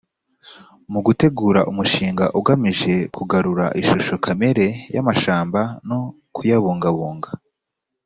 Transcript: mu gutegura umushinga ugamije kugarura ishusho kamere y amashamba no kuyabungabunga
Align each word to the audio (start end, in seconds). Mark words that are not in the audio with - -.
mu 0.91 0.99
gutegura 1.05 1.59
umushinga 1.71 2.25
ugamije 2.39 2.93
kugarura 3.15 3.65
ishusho 3.81 4.13
kamere 4.25 4.65
y 4.93 4.97
amashamba 5.01 5.61
no 5.87 5.99
kuyabungabunga 6.35 7.29